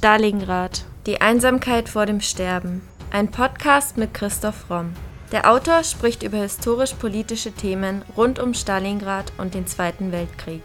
Stalingrad. 0.00 0.86
Die 1.04 1.20
Einsamkeit 1.20 1.90
vor 1.90 2.06
dem 2.06 2.22
Sterben. 2.22 2.80
Ein 3.10 3.30
Podcast 3.30 3.98
mit 3.98 4.14
Christoph 4.14 4.70
Romm. 4.70 4.94
Der 5.30 5.50
Autor 5.50 5.84
spricht 5.84 6.22
über 6.22 6.38
historisch-politische 6.38 7.52
Themen 7.52 8.02
rund 8.16 8.38
um 8.38 8.54
Stalingrad 8.54 9.30
und 9.36 9.52
den 9.52 9.66
Zweiten 9.66 10.10
Weltkrieg. 10.10 10.62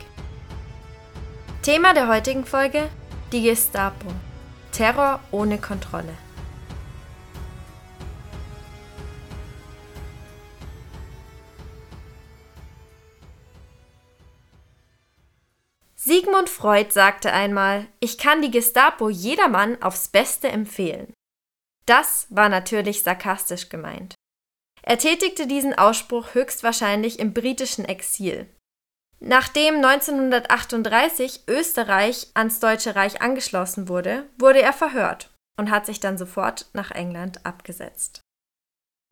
Thema 1.63 1.93
der 1.93 2.07
heutigen 2.07 2.45
Folge: 2.45 2.87
die 3.33 3.41
Gestapo. 3.41 4.07
Terror 4.71 5.19
ohne 5.31 5.57
Kontrolle. 5.57 6.13
Sigmund 16.05 16.49
Freud 16.49 16.91
sagte 16.91 17.33
einmal, 17.33 17.87
ich 17.99 18.19
kann 18.19 18.43
die 18.43 18.51
Gestapo 18.51 19.09
jedermann 19.09 19.81
aufs 19.81 20.07
Beste 20.07 20.47
empfehlen. 20.49 21.11
Das 21.87 22.27
war 22.29 22.47
natürlich 22.47 23.01
sarkastisch 23.01 23.69
gemeint. 23.69 24.13
Er 24.83 24.99
tätigte 24.99 25.47
diesen 25.47 25.75
Ausspruch 25.75 26.35
höchstwahrscheinlich 26.35 27.17
im 27.17 27.33
britischen 27.33 27.85
Exil. 27.85 28.47
Nachdem 29.19 29.77
1938 29.77 31.45
Österreich 31.47 32.27
ans 32.35 32.59
Deutsche 32.59 32.95
Reich 32.95 33.23
angeschlossen 33.23 33.89
wurde, 33.89 34.29
wurde 34.37 34.61
er 34.61 34.73
verhört 34.73 35.31
und 35.59 35.71
hat 35.71 35.87
sich 35.87 35.99
dann 35.99 36.19
sofort 36.19 36.67
nach 36.73 36.91
England 36.91 37.43
abgesetzt. 37.47 38.21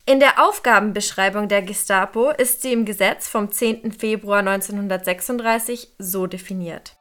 In 0.06 0.20
der 0.20 0.46
Aufgabenbeschreibung 0.46 1.48
der 1.48 1.62
Gestapo 1.62 2.28
ist 2.28 2.60
sie 2.60 2.74
im 2.74 2.84
Gesetz 2.84 3.26
vom 3.26 3.50
10. 3.50 3.90
Februar 3.90 4.40
1936 4.40 5.94
so 5.98 6.26
definiert. 6.26 6.94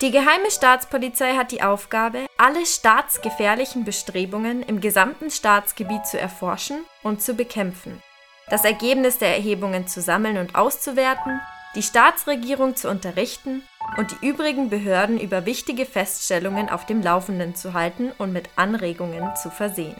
Die 0.00 0.10
Geheime 0.10 0.50
Staatspolizei 0.50 1.34
hat 1.34 1.52
die 1.52 1.62
Aufgabe, 1.62 2.24
alle 2.38 2.64
staatsgefährlichen 2.64 3.84
Bestrebungen 3.84 4.62
im 4.62 4.80
gesamten 4.80 5.30
Staatsgebiet 5.30 6.06
zu 6.06 6.18
erforschen 6.18 6.78
und 7.02 7.20
zu 7.20 7.34
bekämpfen, 7.34 8.02
das 8.48 8.64
Ergebnis 8.64 9.18
der 9.18 9.36
Erhebungen 9.36 9.86
zu 9.86 10.00
sammeln 10.00 10.38
und 10.38 10.54
auszuwerten, 10.54 11.38
die 11.74 11.82
Staatsregierung 11.82 12.76
zu 12.76 12.88
unterrichten 12.88 13.62
und 13.98 14.10
die 14.10 14.26
übrigen 14.26 14.70
Behörden 14.70 15.20
über 15.20 15.44
wichtige 15.44 15.84
Feststellungen 15.84 16.70
auf 16.70 16.86
dem 16.86 17.02
Laufenden 17.02 17.54
zu 17.54 17.74
halten 17.74 18.10
und 18.16 18.32
mit 18.32 18.48
Anregungen 18.56 19.36
zu 19.36 19.50
versehen. 19.50 19.96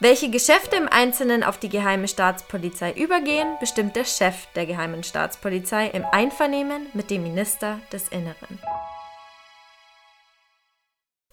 Welche 0.00 0.30
Geschäfte 0.30 0.76
im 0.76 0.86
Einzelnen 0.88 1.42
auf 1.42 1.58
die 1.58 1.68
Geheime 1.68 2.06
Staatspolizei 2.06 2.92
übergehen, 2.92 3.56
bestimmt 3.58 3.96
der 3.96 4.04
Chef 4.04 4.46
der 4.54 4.64
Geheimen 4.64 5.02
Staatspolizei 5.02 5.88
im 5.88 6.04
Einvernehmen 6.04 6.86
mit 6.94 7.10
dem 7.10 7.24
Minister 7.24 7.80
des 7.90 8.06
Inneren. 8.08 8.60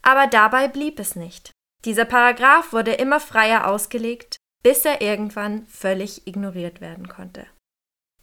Aber 0.02 0.26
dabei 0.26 0.68
blieb 0.68 1.00
es 1.00 1.16
nicht. 1.16 1.52
Dieser 1.86 2.06
Paragraph 2.06 2.74
wurde 2.74 2.94
immer 2.94 3.20
freier 3.20 3.68
ausgelegt, 3.68 4.38
bis 4.64 4.84
er 4.84 5.00
irgendwann 5.00 5.68
völlig 5.68 6.26
ignoriert 6.26 6.82
werden 6.82 7.08
konnte. 7.08 7.46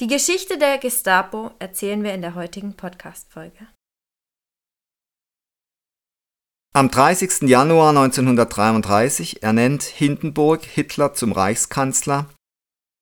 Die 0.00 0.08
Geschichte 0.08 0.58
der 0.58 0.78
Gestapo 0.78 1.52
erzählen 1.60 2.02
wir 2.02 2.14
in 2.14 2.22
der 2.22 2.34
heutigen 2.34 2.76
Podcast-Folge. 2.76 3.68
Am 6.74 6.90
30. 6.90 7.42
Januar 7.42 7.90
1933 7.90 9.42
ernennt 9.42 9.82
Hindenburg 9.82 10.64
Hitler 10.64 11.12
zum 11.12 11.32
Reichskanzler, 11.32 12.30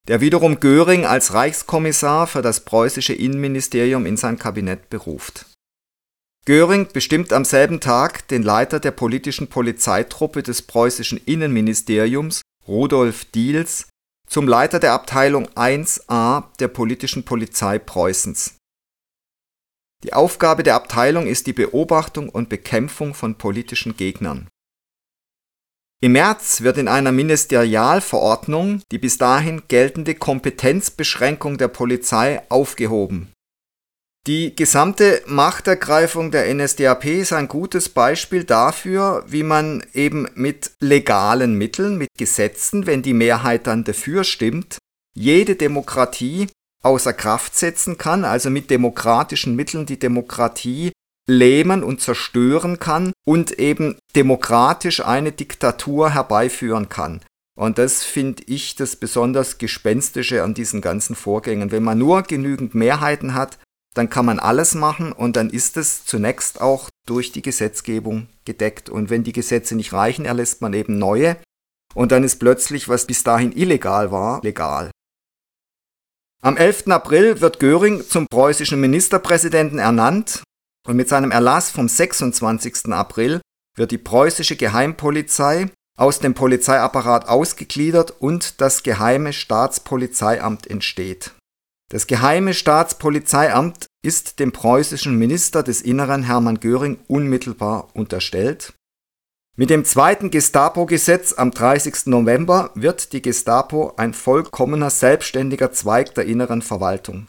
der 0.08 0.20
wiederum 0.20 0.58
Göring 0.58 1.06
als 1.06 1.34
Reichskommissar 1.34 2.26
für 2.26 2.42
das 2.42 2.64
preußische 2.64 3.12
Innenministerium 3.12 4.06
in 4.06 4.16
sein 4.16 4.40
Kabinett 4.40 4.90
beruft. 4.90 5.46
Göring 6.46 6.88
bestimmt 6.92 7.32
am 7.32 7.44
selben 7.44 7.78
Tag 7.78 8.26
den 8.26 8.42
Leiter 8.42 8.80
der 8.80 8.90
politischen 8.90 9.46
Polizeitruppe 9.46 10.42
des 10.42 10.62
preußischen 10.62 11.20
Innenministeriums, 11.24 12.42
Rudolf 12.66 13.24
Diels, 13.26 13.86
zum 14.28 14.48
Leiter 14.48 14.80
der 14.80 14.94
Abteilung 14.94 15.46
1a 15.50 16.42
der 16.58 16.68
politischen 16.68 17.22
Polizei 17.22 17.78
Preußens 17.78 18.56
die 20.04 20.12
Aufgabe 20.12 20.62
der 20.62 20.74
Abteilung 20.74 21.26
ist 21.26 21.46
die 21.46 21.52
Beobachtung 21.52 22.28
und 22.28 22.48
Bekämpfung 22.48 23.14
von 23.14 23.36
politischen 23.36 23.96
Gegnern. 23.96 24.48
Im 26.02 26.12
März 26.12 26.62
wird 26.62 26.78
in 26.78 26.88
einer 26.88 27.12
Ministerialverordnung 27.12 28.80
die 28.90 28.98
bis 28.98 29.18
dahin 29.18 29.62
geltende 29.68 30.14
Kompetenzbeschränkung 30.14 31.58
der 31.58 31.68
Polizei 31.68 32.42
aufgehoben. 32.48 33.32
Die 34.26 34.54
gesamte 34.54 35.22
Machtergreifung 35.26 36.30
der 36.30 36.52
NSDAP 36.54 37.06
ist 37.06 37.32
ein 37.32 37.48
gutes 37.48 37.88
Beispiel 37.88 38.44
dafür, 38.44 39.24
wie 39.26 39.42
man 39.42 39.84
eben 39.94 40.26
mit 40.34 40.72
legalen 40.80 41.54
Mitteln, 41.54 41.96
mit 41.96 42.08
Gesetzen, 42.18 42.86
wenn 42.86 43.02
die 43.02 43.14
Mehrheit 43.14 43.66
dann 43.66 43.84
dafür 43.84 44.24
stimmt, 44.24 44.78
jede 45.14 45.56
Demokratie 45.56 46.48
außer 46.82 47.12
Kraft 47.12 47.56
setzen 47.56 47.98
kann, 47.98 48.24
also 48.24 48.50
mit 48.50 48.70
demokratischen 48.70 49.56
Mitteln 49.56 49.86
die 49.86 49.98
Demokratie 49.98 50.92
lähmen 51.28 51.82
und 51.82 52.00
zerstören 52.00 52.78
kann 52.78 53.12
und 53.26 53.52
eben 53.58 53.96
demokratisch 54.16 55.04
eine 55.04 55.32
Diktatur 55.32 56.10
herbeiführen 56.10 56.88
kann. 56.88 57.20
Und 57.56 57.78
das 57.78 58.02
finde 58.02 58.42
ich 58.46 58.74
das 58.74 58.96
besonders 58.96 59.58
Gespenstische 59.58 60.42
an 60.42 60.54
diesen 60.54 60.80
ganzen 60.80 61.14
Vorgängen. 61.14 61.70
Wenn 61.70 61.82
man 61.82 61.98
nur 61.98 62.22
genügend 62.22 62.74
Mehrheiten 62.74 63.34
hat, 63.34 63.58
dann 63.94 64.08
kann 64.08 64.24
man 64.24 64.38
alles 64.38 64.74
machen 64.74 65.12
und 65.12 65.36
dann 65.36 65.50
ist 65.50 65.76
es 65.76 66.04
zunächst 66.04 66.60
auch 66.60 66.88
durch 67.06 67.32
die 67.32 67.42
Gesetzgebung 67.42 68.28
gedeckt. 68.44 68.88
Und 68.88 69.10
wenn 69.10 69.24
die 69.24 69.32
Gesetze 69.32 69.74
nicht 69.74 69.92
reichen, 69.92 70.24
erlässt 70.24 70.62
man 70.62 70.72
eben 70.72 70.98
neue. 70.98 71.36
Und 71.94 72.12
dann 72.12 72.24
ist 72.24 72.36
plötzlich, 72.36 72.88
was 72.88 73.06
bis 73.06 73.24
dahin 73.24 73.52
illegal 73.52 74.10
war, 74.12 74.40
legal. 74.42 74.90
Am 76.42 76.56
11. 76.56 76.88
April 76.88 77.42
wird 77.42 77.60
Göring 77.60 78.02
zum 78.02 78.26
preußischen 78.26 78.80
Ministerpräsidenten 78.80 79.78
ernannt 79.78 80.42
und 80.88 80.96
mit 80.96 81.06
seinem 81.06 81.32
Erlass 81.32 81.70
vom 81.70 81.86
26. 81.86 82.86
April 82.92 83.42
wird 83.76 83.90
die 83.90 83.98
preußische 83.98 84.56
Geheimpolizei 84.56 85.70
aus 85.98 86.18
dem 86.18 86.32
Polizeiapparat 86.32 87.28
ausgegliedert 87.28 88.14
und 88.22 88.62
das 88.62 88.82
Geheime 88.82 89.34
Staatspolizeiamt 89.34 90.66
entsteht. 90.66 91.32
Das 91.90 92.06
Geheime 92.06 92.54
Staatspolizeiamt 92.54 93.84
ist 94.02 94.38
dem 94.38 94.52
preußischen 94.52 95.18
Minister 95.18 95.62
des 95.62 95.82
Inneren 95.82 96.22
Hermann 96.22 96.58
Göring 96.58 97.00
unmittelbar 97.06 97.88
unterstellt 97.92 98.72
mit 99.56 99.68
dem 99.68 99.84
zweiten 99.84 100.30
Gestapo-Gesetz 100.30 101.34
am 101.34 101.50
30. 101.50 102.06
November 102.06 102.70
wird 102.74 103.12
die 103.12 103.20
Gestapo 103.20 103.92
ein 103.96 104.14
vollkommener 104.14 104.90
selbstständiger 104.90 105.72
Zweig 105.72 106.14
der 106.14 106.24
inneren 106.24 106.62
Verwaltung. 106.62 107.26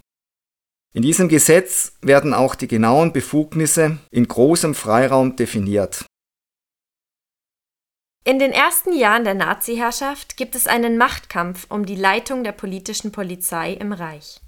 In 0.93 1.01
diesem 1.01 1.29
Gesetz 1.29 1.93
werden 2.01 2.33
auch 2.33 2.55
die 2.55 2.67
genauen 2.67 3.13
Befugnisse 3.13 3.97
in 4.11 4.27
großem 4.27 4.75
Freiraum 4.75 5.35
definiert. 5.35 6.05
In 8.23 8.37
den 8.37 8.51
ersten 8.51 8.93
Jahren 8.93 9.23
der 9.23 9.33
Nazi-Herrschaft 9.33 10.37
gibt 10.37 10.55
es 10.55 10.67
einen 10.67 10.97
Machtkampf 10.97 11.65
um 11.69 11.85
die 11.85 11.95
Leitung 11.95 12.43
der 12.43 12.51
politischen 12.51 13.11
Polizei 13.11 13.73
im 13.73 13.93
Reich. 13.93 14.39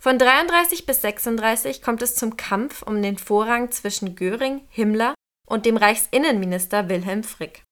Von 0.00 0.18
33 0.18 0.86
bis 0.86 1.02
36 1.02 1.82
kommt 1.82 2.02
es 2.02 2.14
zum 2.14 2.36
Kampf 2.36 2.82
um 2.82 3.02
den 3.02 3.18
Vorrang 3.18 3.72
zwischen 3.72 4.14
Göring, 4.14 4.60
Himmler 4.68 5.14
und 5.48 5.66
dem 5.66 5.76
Reichsinnenminister 5.76 6.88
Wilhelm 6.88 7.24
Frick. 7.24 7.64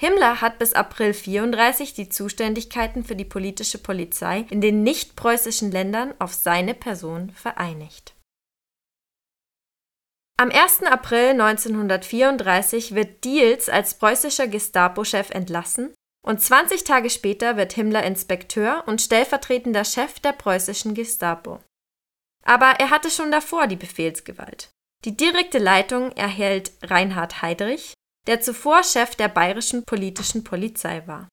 Himmler 0.00 0.40
hat 0.40 0.58
bis 0.60 0.74
April 0.74 1.12
34 1.12 1.92
die 1.92 2.08
Zuständigkeiten 2.08 3.02
für 3.02 3.16
die 3.16 3.24
politische 3.24 3.78
Polizei 3.78 4.46
in 4.48 4.60
den 4.60 4.84
nicht-preußischen 4.84 5.72
Ländern 5.72 6.14
auf 6.20 6.32
seine 6.34 6.74
Person 6.74 7.30
vereinigt. 7.30 8.14
Am 10.40 10.52
1. 10.52 10.84
April 10.84 11.30
1934 11.30 12.94
wird 12.94 13.24
Diels 13.24 13.68
als 13.68 13.98
preußischer 13.98 14.46
Gestapo-Chef 14.46 15.30
entlassen 15.30 15.92
und 16.24 16.40
20 16.40 16.84
Tage 16.84 17.10
später 17.10 17.56
wird 17.56 17.72
Himmler 17.72 18.04
Inspekteur 18.04 18.84
und 18.86 19.02
stellvertretender 19.02 19.84
Chef 19.84 20.20
der 20.20 20.32
preußischen 20.32 20.94
Gestapo. 20.94 21.58
Aber 22.44 22.78
er 22.78 22.90
hatte 22.90 23.10
schon 23.10 23.32
davor 23.32 23.66
die 23.66 23.74
Befehlsgewalt. 23.74 24.70
Die 25.04 25.16
direkte 25.16 25.58
Leitung 25.58 26.12
erhält 26.12 26.72
Reinhard 26.82 27.42
Heydrich, 27.42 27.94
der 28.26 28.40
zuvor 28.40 28.82
Chef 28.82 29.14
der 29.14 29.28
bayerischen 29.28 29.84
politischen 29.84 30.44
Polizei 30.44 31.06
war. 31.06 31.28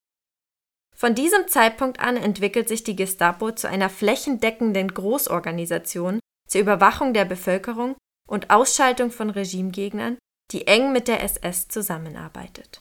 Von 0.94 1.14
diesem 1.14 1.46
Zeitpunkt 1.48 2.00
an 2.00 2.16
entwickelt 2.16 2.68
sich 2.68 2.84
die 2.84 2.96
Gestapo 2.96 3.52
zu 3.52 3.68
einer 3.68 3.90
flächendeckenden 3.90 4.88
Großorganisation 4.88 6.20
zur 6.48 6.60
Überwachung 6.60 7.12
der 7.12 7.26
Bevölkerung 7.26 7.96
und 8.26 8.50
Ausschaltung 8.50 9.10
von 9.10 9.28
Regimegegnern, 9.30 10.16
die 10.52 10.66
eng 10.66 10.92
mit 10.92 11.08
der 11.08 11.22
SS 11.22 11.68
zusammenarbeitet 11.68 12.80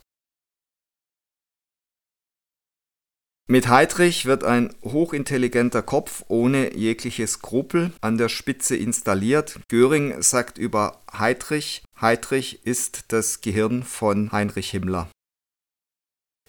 Mit 3.48 3.70
Heydrich 3.70 4.26
wird 4.26 4.44
ein 4.44 4.74
hochintelligenter 4.84 5.84
Kopf 5.84 6.24
ohne 6.30 6.76
jegliche 6.76 7.28
Skrupel 7.28 7.94
an 8.02 8.18
der 8.18 8.28
Spitze 8.28 8.76
installiert. 8.76 9.60
Göring 9.68 10.20
sagt 10.24 10.58
über 10.58 11.00
Heydrich, 11.16 11.84
Heydrich 12.02 12.66
ist 12.66 13.06
das 13.10 13.42
Gehirn 13.42 13.84
von 13.84 14.32
Heinrich 14.32 14.72
Himmler. 14.72 15.12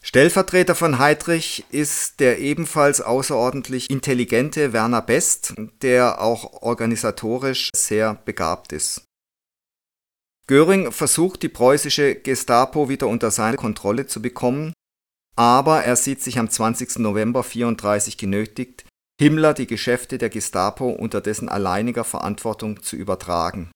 Stellvertreter 0.03 0.75
von 0.75 0.99
Heydrich 0.99 1.67
ist 1.71 2.21
der 2.21 2.39
ebenfalls 2.39 3.03
außerordentlich 3.03 3.91
intelligente 3.91 4.73
Werner 4.73 5.03
Best, 5.03 5.53
der 5.83 6.23
auch 6.23 6.63
organisatorisch 6.63 7.71
sehr 7.77 8.15
begabt 8.15 8.73
ist. 8.73 9.03
Göring 10.47 10.93
versucht 10.93 11.43
die 11.43 11.49
preußische 11.51 12.15
Gestapo 12.15 12.89
wieder 12.89 13.09
unter 13.09 13.31
seine 13.31 13.57
Kontrolle 13.57 14.07
zu 14.07 14.23
bekommen, 14.23 14.73
aber 15.37 15.85
er 15.85 15.97
sieht 15.97 16.23
sich 16.23 16.39
am 16.39 16.49
20. 16.49 16.99
November 16.99 17.43
34 17.43 18.17
genötigt, 18.17 18.85
Himmler 19.21 19.55
die 19.55 19.67
Geschäfte 19.67 20.19
der 20.19 20.29
Gestapo 20.29 20.91
unter 20.91 21.21
dessen 21.21 21.49
alleiniger 21.49 22.05
Verantwortung 22.05 22.83
zu 22.83 22.97
übertragen. 22.97 23.71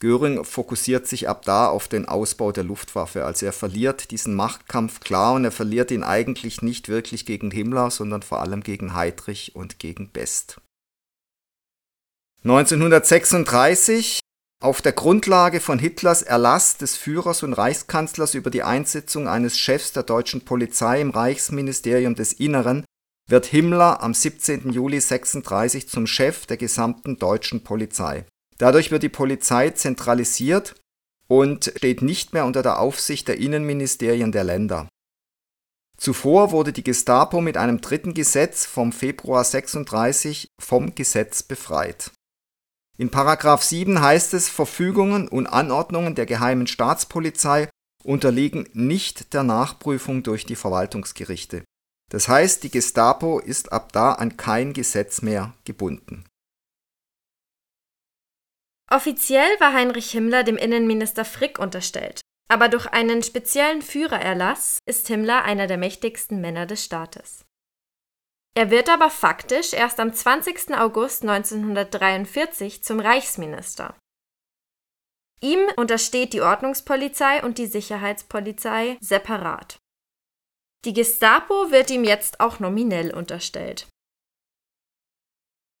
Göring 0.00 0.44
fokussiert 0.44 1.06
sich 1.06 1.28
ab 1.28 1.44
da 1.44 1.68
auf 1.68 1.86
den 1.86 2.06
Ausbau 2.06 2.50
der 2.50 2.64
Luftwaffe, 2.64 3.24
also 3.24 3.46
er 3.46 3.52
verliert 3.52 4.10
diesen 4.10 4.34
Machtkampf 4.34 5.00
klar 5.00 5.34
und 5.34 5.44
er 5.44 5.52
verliert 5.52 5.90
ihn 5.92 6.02
eigentlich 6.02 6.62
nicht 6.62 6.88
wirklich 6.88 7.24
gegen 7.26 7.50
Himmler, 7.52 7.90
sondern 7.90 8.22
vor 8.22 8.40
allem 8.40 8.62
gegen 8.62 8.94
Heydrich 8.94 9.54
und 9.54 9.78
gegen 9.78 10.10
Best. 10.10 10.60
1936 12.42 14.20
auf 14.64 14.80
der 14.80 14.92
Grundlage 14.92 15.60
von 15.60 15.78
Hitlers 15.78 16.22
Erlass 16.22 16.78
des 16.78 16.96
Führers 16.96 17.42
und 17.42 17.52
Reichskanzlers 17.52 18.32
über 18.32 18.48
die 18.48 18.62
Einsetzung 18.62 19.28
eines 19.28 19.58
Chefs 19.58 19.92
der 19.92 20.04
deutschen 20.04 20.46
Polizei 20.46 21.02
im 21.02 21.10
Reichsministerium 21.10 22.14
des 22.14 22.32
Inneren 22.32 22.86
wird 23.28 23.44
Himmler 23.44 24.02
am 24.02 24.14
17. 24.14 24.70
Juli 24.72 24.96
1936 24.96 25.90
zum 25.90 26.06
Chef 26.06 26.46
der 26.46 26.56
gesamten 26.56 27.18
deutschen 27.18 27.62
Polizei. 27.62 28.24
Dadurch 28.56 28.90
wird 28.90 29.02
die 29.02 29.10
Polizei 29.10 29.68
zentralisiert 29.68 30.74
und 31.28 31.70
steht 31.76 32.00
nicht 32.00 32.32
mehr 32.32 32.46
unter 32.46 32.62
der 32.62 32.78
Aufsicht 32.78 33.28
der 33.28 33.38
Innenministerien 33.38 34.32
der 34.32 34.44
Länder. 34.44 34.88
Zuvor 35.98 36.52
wurde 36.52 36.72
die 36.72 36.84
Gestapo 36.84 37.42
mit 37.42 37.58
einem 37.58 37.82
dritten 37.82 38.14
Gesetz 38.14 38.64
vom 38.64 38.92
Februar 38.92 39.44
36 39.44 40.48
vom 40.58 40.94
Gesetz 40.94 41.42
befreit. 41.42 42.12
In 42.96 43.10
Paragraph 43.10 43.62
7 43.62 44.00
heißt 44.00 44.34
es, 44.34 44.48
Verfügungen 44.48 45.26
und 45.26 45.48
Anordnungen 45.48 46.14
der 46.14 46.26
geheimen 46.26 46.66
Staatspolizei 46.66 47.68
unterliegen 48.04 48.68
nicht 48.72 49.32
der 49.34 49.42
Nachprüfung 49.42 50.22
durch 50.22 50.46
die 50.46 50.56
Verwaltungsgerichte. 50.56 51.64
Das 52.10 52.28
heißt, 52.28 52.62
die 52.62 52.70
Gestapo 52.70 53.40
ist 53.40 53.72
ab 53.72 53.92
da 53.92 54.12
an 54.12 54.36
kein 54.36 54.72
Gesetz 54.72 55.22
mehr 55.22 55.54
gebunden. 55.64 56.24
Offiziell 58.90 59.48
war 59.58 59.72
Heinrich 59.72 60.10
Himmler 60.10 60.44
dem 60.44 60.56
Innenminister 60.56 61.24
Frick 61.24 61.58
unterstellt, 61.58 62.20
aber 62.48 62.68
durch 62.68 62.86
einen 62.86 63.22
speziellen 63.22 63.82
Führererlass 63.82 64.78
ist 64.86 65.08
Himmler 65.08 65.42
einer 65.42 65.66
der 65.66 65.78
mächtigsten 65.78 66.40
Männer 66.40 66.66
des 66.66 66.84
Staates. 66.84 67.44
Er 68.56 68.70
wird 68.70 68.88
aber 68.88 69.10
faktisch 69.10 69.72
erst 69.72 69.98
am 69.98 70.14
20. 70.14 70.74
August 70.76 71.22
1943 71.22 72.84
zum 72.84 73.00
Reichsminister. 73.00 73.96
Ihm 75.40 75.60
untersteht 75.76 76.32
die 76.32 76.40
Ordnungspolizei 76.40 77.42
und 77.42 77.58
die 77.58 77.66
Sicherheitspolizei 77.66 78.96
separat. 79.00 79.78
Die 80.84 80.92
Gestapo 80.92 81.70
wird 81.70 81.90
ihm 81.90 82.04
jetzt 82.04 82.40
auch 82.40 82.60
nominell 82.60 83.12
unterstellt. 83.12 83.88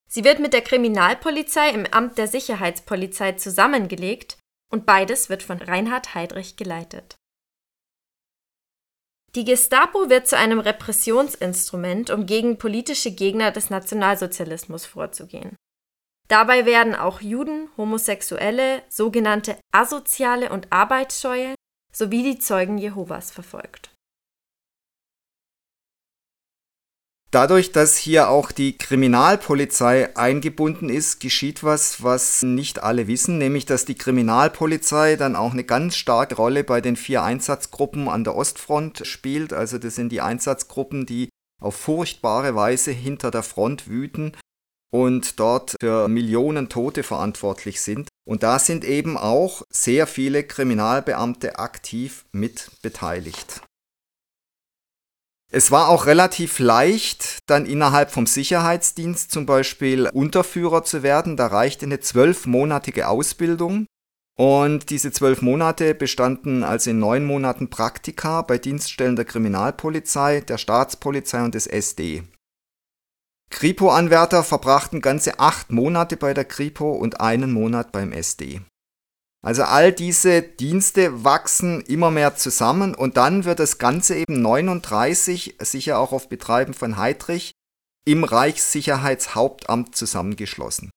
Sie 0.08 0.24
wird 0.24 0.38
mit 0.38 0.52
der 0.52 0.62
Kriminalpolizei 0.62 1.70
im 1.70 1.86
Amt 1.86 2.18
der 2.18 2.28
Sicherheitspolizei 2.28 3.32
zusammengelegt 3.32 4.38
und 4.70 4.86
beides 4.86 5.28
wird 5.28 5.42
von 5.42 5.58
Reinhard 5.58 6.14
Heydrich 6.14 6.56
geleitet. 6.56 7.16
Die 9.34 9.44
Gestapo 9.44 10.08
wird 10.08 10.28
zu 10.28 10.36
einem 10.36 10.60
Repressionsinstrument, 10.60 12.10
um 12.10 12.26
gegen 12.26 12.56
politische 12.56 13.10
Gegner 13.10 13.50
des 13.50 13.68
Nationalsozialismus 13.68 14.86
vorzugehen. 14.86 15.56
Dabei 16.28 16.66
werden 16.66 16.94
auch 16.94 17.20
Juden, 17.20 17.68
Homosexuelle, 17.76 18.82
sogenannte 18.88 19.58
Asoziale 19.72 20.50
und 20.50 20.72
Arbeitsscheue 20.72 21.54
sowie 21.92 22.22
die 22.22 22.38
Zeugen 22.38 22.78
Jehovas 22.78 23.30
verfolgt. 23.30 23.93
Dadurch, 27.34 27.72
dass 27.72 27.96
hier 27.96 28.28
auch 28.28 28.52
die 28.52 28.78
Kriminalpolizei 28.78 30.16
eingebunden 30.16 30.88
ist, 30.88 31.18
geschieht 31.18 31.64
was, 31.64 32.00
was 32.00 32.42
nicht 32.42 32.84
alle 32.84 33.08
wissen, 33.08 33.38
nämlich 33.38 33.66
dass 33.66 33.84
die 33.84 33.96
Kriminalpolizei 33.96 35.16
dann 35.16 35.34
auch 35.34 35.50
eine 35.50 35.64
ganz 35.64 35.96
starke 35.96 36.36
Rolle 36.36 36.62
bei 36.62 36.80
den 36.80 36.94
vier 36.94 37.24
Einsatzgruppen 37.24 38.08
an 38.08 38.22
der 38.22 38.36
Ostfront 38.36 39.04
spielt. 39.04 39.52
Also 39.52 39.78
das 39.78 39.96
sind 39.96 40.10
die 40.10 40.20
Einsatzgruppen, 40.20 41.06
die 41.06 41.28
auf 41.60 41.74
furchtbare 41.74 42.54
Weise 42.54 42.92
hinter 42.92 43.32
der 43.32 43.42
Front 43.42 43.88
wüten 43.88 44.36
und 44.92 45.40
dort 45.40 45.74
für 45.80 46.06
Millionen 46.06 46.68
Tote 46.68 47.02
verantwortlich 47.02 47.80
sind. 47.80 48.06
Und 48.24 48.44
da 48.44 48.60
sind 48.60 48.84
eben 48.84 49.16
auch 49.16 49.62
sehr 49.70 50.06
viele 50.06 50.44
Kriminalbeamte 50.44 51.58
aktiv 51.58 52.26
mit 52.30 52.70
beteiligt. 52.80 53.60
Es 55.56 55.70
war 55.70 55.88
auch 55.88 56.06
relativ 56.06 56.58
leicht, 56.58 57.38
dann 57.48 57.64
innerhalb 57.64 58.10
vom 58.10 58.26
Sicherheitsdienst 58.26 59.30
zum 59.30 59.46
Beispiel 59.46 60.10
Unterführer 60.12 60.82
zu 60.82 61.04
werden. 61.04 61.36
Da 61.36 61.46
reichte 61.46 61.86
eine 61.86 62.00
zwölfmonatige 62.00 63.06
Ausbildung. 63.06 63.86
Und 64.36 64.90
diese 64.90 65.12
zwölf 65.12 65.42
Monate 65.42 65.94
bestanden 65.94 66.64
also 66.64 66.90
in 66.90 66.98
neun 66.98 67.24
Monaten 67.24 67.70
Praktika 67.70 68.42
bei 68.42 68.58
Dienststellen 68.58 69.14
der 69.14 69.26
Kriminalpolizei, 69.26 70.40
der 70.40 70.58
Staatspolizei 70.58 71.44
und 71.44 71.54
des 71.54 71.68
SD. 71.68 72.24
Kripo-Anwärter 73.50 74.42
verbrachten 74.42 75.00
ganze 75.00 75.38
acht 75.38 75.70
Monate 75.70 76.16
bei 76.16 76.34
der 76.34 76.46
Kripo 76.46 76.90
und 76.90 77.20
einen 77.20 77.52
Monat 77.52 77.92
beim 77.92 78.10
SD. 78.10 78.60
Also 79.44 79.64
all 79.64 79.92
diese 79.92 80.40
Dienste 80.40 81.22
wachsen 81.22 81.82
immer 81.82 82.10
mehr 82.10 82.34
zusammen 82.34 82.94
und 82.94 83.18
dann 83.18 83.44
wird 83.44 83.60
das 83.60 83.76
Ganze 83.76 84.16
eben 84.16 84.40
39, 84.40 85.56
sicher 85.60 85.98
auch 85.98 86.12
auf 86.12 86.30
Betreiben 86.30 86.72
von 86.72 86.96
Heydrich, 86.96 87.52
im 88.06 88.24
Reichssicherheitshauptamt 88.24 89.94
zusammengeschlossen. 89.94 90.90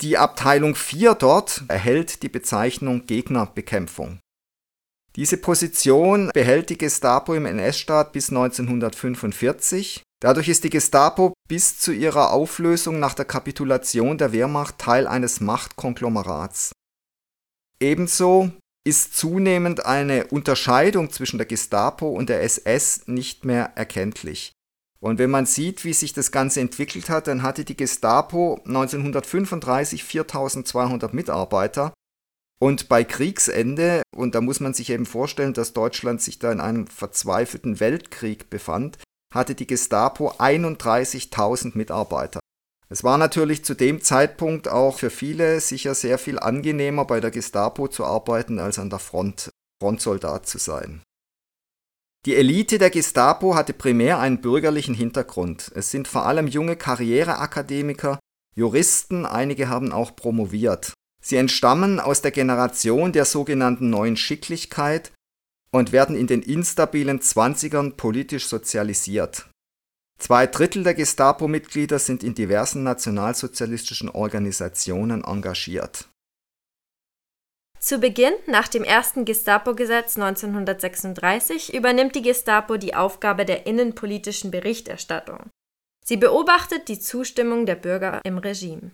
Die 0.00 0.16
Abteilung 0.16 0.74
4 0.74 1.14
dort 1.14 1.64
erhält 1.68 2.22
die 2.22 2.30
Bezeichnung 2.30 3.04
Gegnerbekämpfung. 3.04 4.20
Diese 5.14 5.36
Position 5.36 6.30
behält 6.32 6.70
die 6.70 6.78
Gestapo 6.78 7.34
im 7.34 7.44
NS-Staat 7.44 8.12
bis 8.12 8.30
1945. 8.30 10.02
Dadurch 10.20 10.48
ist 10.48 10.64
die 10.64 10.70
Gestapo 10.70 11.34
bis 11.46 11.78
zu 11.78 11.92
ihrer 11.92 12.32
Auflösung 12.32 12.98
nach 12.98 13.14
der 13.14 13.26
Kapitulation 13.26 14.16
der 14.16 14.32
Wehrmacht 14.32 14.78
Teil 14.78 15.06
eines 15.06 15.40
Machtkonglomerats. 15.40 16.72
Ebenso 17.84 18.50
ist 18.86 19.14
zunehmend 19.14 19.84
eine 19.84 20.28
Unterscheidung 20.28 21.10
zwischen 21.10 21.36
der 21.36 21.46
Gestapo 21.46 22.08
und 22.08 22.30
der 22.30 22.42
SS 22.42 23.02
nicht 23.08 23.44
mehr 23.44 23.72
erkenntlich. 23.74 24.52
Und 25.00 25.18
wenn 25.18 25.28
man 25.28 25.44
sieht, 25.44 25.84
wie 25.84 25.92
sich 25.92 26.14
das 26.14 26.32
Ganze 26.32 26.62
entwickelt 26.62 27.10
hat, 27.10 27.26
dann 27.26 27.42
hatte 27.42 27.62
die 27.66 27.76
Gestapo 27.76 28.58
1935 28.64 30.02
4200 30.02 31.12
Mitarbeiter 31.12 31.92
und 32.58 32.88
bei 32.88 33.04
Kriegsende, 33.04 34.00
und 34.16 34.34
da 34.34 34.40
muss 34.40 34.60
man 34.60 34.72
sich 34.72 34.88
eben 34.88 35.04
vorstellen, 35.04 35.52
dass 35.52 35.74
Deutschland 35.74 36.22
sich 36.22 36.38
da 36.38 36.50
in 36.52 36.60
einem 36.60 36.86
verzweifelten 36.86 37.80
Weltkrieg 37.80 38.48
befand, 38.48 38.96
hatte 39.34 39.54
die 39.54 39.66
Gestapo 39.66 40.30
31.000 40.30 41.76
Mitarbeiter. 41.76 42.40
Es 42.88 43.02
war 43.02 43.18
natürlich 43.18 43.64
zu 43.64 43.74
dem 43.74 44.02
Zeitpunkt 44.02 44.68
auch 44.68 44.98
für 44.98 45.10
viele 45.10 45.60
sicher 45.60 45.94
sehr 45.94 46.18
viel 46.18 46.38
angenehmer, 46.38 47.04
bei 47.04 47.20
der 47.20 47.30
Gestapo 47.30 47.88
zu 47.88 48.04
arbeiten, 48.04 48.58
als 48.58 48.78
an 48.78 48.90
der 48.90 48.98
Front 48.98 49.50
Frontsoldat 49.80 50.46
zu 50.46 50.58
sein. 50.58 51.02
Die 52.26 52.36
Elite 52.36 52.78
der 52.78 52.90
Gestapo 52.90 53.54
hatte 53.54 53.74
primär 53.74 54.18
einen 54.18 54.40
bürgerlichen 54.40 54.94
Hintergrund. 54.94 55.70
Es 55.74 55.90
sind 55.90 56.08
vor 56.08 56.24
allem 56.24 56.46
junge 56.46 56.76
Karriereakademiker, 56.76 58.18
Juristen, 58.56 59.26
einige 59.26 59.68
haben 59.68 59.92
auch 59.92 60.14
promoviert. 60.14 60.94
Sie 61.22 61.36
entstammen 61.36 62.00
aus 62.00 62.22
der 62.22 62.30
Generation 62.30 63.12
der 63.12 63.24
sogenannten 63.24 63.90
neuen 63.90 64.16
Schicklichkeit 64.16 65.12
und 65.70 65.92
werden 65.92 66.16
in 66.16 66.26
den 66.26 66.42
instabilen 66.42 67.20
Zwanzigern 67.20 67.96
politisch 67.96 68.46
sozialisiert. 68.46 69.50
Zwei 70.18 70.46
Drittel 70.46 70.84
der 70.84 70.94
Gestapo-Mitglieder 70.94 71.98
sind 71.98 72.22
in 72.22 72.34
diversen 72.34 72.82
nationalsozialistischen 72.82 74.08
Organisationen 74.08 75.22
engagiert. 75.24 76.08
Zu 77.78 77.98
Beginn, 77.98 78.32
nach 78.46 78.68
dem 78.68 78.82
ersten 78.82 79.26
Gestapo-Gesetz 79.26 80.16
1936, 80.16 81.74
übernimmt 81.74 82.14
die 82.14 82.22
Gestapo 82.22 82.78
die 82.78 82.94
Aufgabe 82.94 83.44
der 83.44 83.66
innenpolitischen 83.66 84.50
Berichterstattung. 84.50 85.50
Sie 86.02 86.16
beobachtet 86.16 86.88
die 86.88 86.98
Zustimmung 86.98 87.66
der 87.66 87.74
Bürger 87.74 88.22
im 88.24 88.38
Regime. 88.38 88.92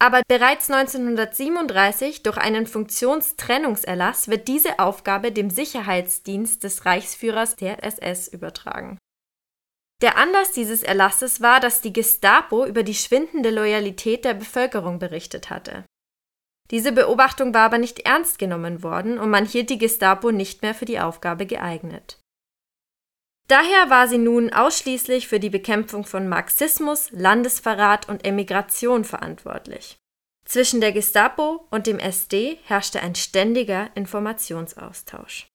Aber 0.00 0.22
bereits 0.26 0.68
1937 0.70 2.24
durch 2.24 2.36
einen 2.36 2.66
Funktionstrennungserlass 2.66 4.26
wird 4.26 4.48
diese 4.48 4.80
Aufgabe 4.80 5.30
dem 5.30 5.50
Sicherheitsdienst 5.50 6.64
des 6.64 6.84
Reichsführers 6.84 7.54
der 7.54 7.84
SS 7.84 8.26
übertragen. 8.26 8.98
Der 10.04 10.18
Anlass 10.18 10.52
dieses 10.52 10.82
Erlasses 10.82 11.40
war, 11.40 11.60
dass 11.60 11.80
die 11.80 11.94
Gestapo 11.94 12.66
über 12.66 12.82
die 12.82 12.92
schwindende 12.92 13.48
Loyalität 13.48 14.26
der 14.26 14.34
Bevölkerung 14.34 14.98
berichtet 14.98 15.48
hatte. 15.48 15.86
Diese 16.70 16.92
Beobachtung 16.92 17.54
war 17.54 17.62
aber 17.62 17.78
nicht 17.78 18.00
ernst 18.00 18.38
genommen 18.38 18.82
worden 18.82 19.18
und 19.18 19.30
man 19.30 19.46
hielt 19.46 19.70
die 19.70 19.78
Gestapo 19.78 20.30
nicht 20.30 20.60
mehr 20.60 20.74
für 20.74 20.84
die 20.84 21.00
Aufgabe 21.00 21.46
geeignet. 21.46 22.18
Daher 23.48 23.88
war 23.88 24.06
sie 24.06 24.18
nun 24.18 24.52
ausschließlich 24.52 25.26
für 25.26 25.40
die 25.40 25.48
Bekämpfung 25.48 26.04
von 26.04 26.28
Marxismus, 26.28 27.10
Landesverrat 27.10 28.06
und 28.06 28.26
Emigration 28.26 29.04
verantwortlich. 29.04 29.96
Zwischen 30.44 30.82
der 30.82 30.92
Gestapo 30.92 31.66
und 31.70 31.86
dem 31.86 31.98
SD 31.98 32.58
herrschte 32.64 33.00
ein 33.00 33.14
ständiger 33.14 33.88
Informationsaustausch. 33.94 35.46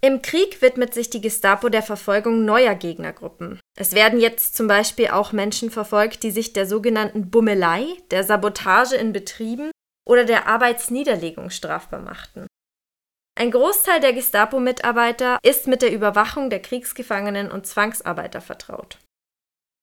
Im 0.00 0.22
Krieg 0.22 0.60
widmet 0.62 0.94
sich 0.94 1.10
die 1.10 1.20
Gestapo 1.20 1.68
der 1.68 1.82
Verfolgung 1.82 2.44
neuer 2.44 2.74
Gegnergruppen. 2.74 3.58
Es 3.76 3.94
werden 3.94 4.20
jetzt 4.20 4.54
zum 4.54 4.66
Beispiel 4.66 5.08
auch 5.08 5.32
Menschen 5.32 5.70
verfolgt, 5.70 6.22
die 6.22 6.30
sich 6.30 6.52
der 6.52 6.66
sogenannten 6.66 7.30
Bummelei, 7.30 7.86
der 8.10 8.22
Sabotage 8.22 8.96
in 8.96 9.12
Betrieben 9.12 9.70
oder 10.06 10.24
der 10.24 10.46
Arbeitsniederlegung 10.46 11.50
strafbar 11.50 12.00
machten. 12.00 12.46
Ein 13.38 13.50
Großteil 13.50 14.00
der 14.00 14.12
Gestapo-Mitarbeiter 14.12 15.38
ist 15.42 15.66
mit 15.66 15.82
der 15.82 15.92
Überwachung 15.92 16.48
der 16.48 16.62
Kriegsgefangenen 16.62 17.50
und 17.50 17.66
Zwangsarbeiter 17.66 18.40
vertraut. 18.40 18.98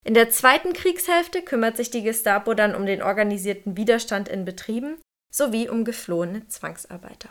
In 0.05 0.15
der 0.15 0.29
zweiten 0.29 0.73
Kriegshälfte 0.73 1.41
kümmert 1.43 1.77
sich 1.77 1.91
die 1.91 2.03
Gestapo 2.03 2.55
dann 2.55 2.75
um 2.75 2.85
den 2.85 3.03
organisierten 3.03 3.77
Widerstand 3.77 4.27
in 4.27 4.43
Betrieben 4.43 4.99
sowie 5.31 5.69
um 5.69 5.85
geflohene 5.85 6.47
Zwangsarbeiter. 6.47 7.29